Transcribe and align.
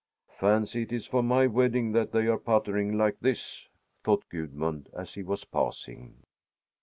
"Fancy, 0.39 0.81
it 0.81 0.91
is 0.91 1.05
for 1.05 1.21
my 1.21 1.45
wedding 1.45 1.91
that 1.91 2.11
they 2.11 2.25
are 2.25 2.39
puttering 2.39 2.97
like 2.97 3.19
this!" 3.19 3.69
thought 4.03 4.27
Gudmund, 4.29 4.89
as 4.93 5.13
he 5.13 5.21
was 5.21 5.45
passing. 5.45 6.23